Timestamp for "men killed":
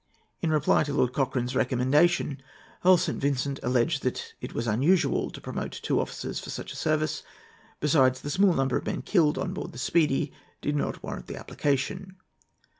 8.87-9.37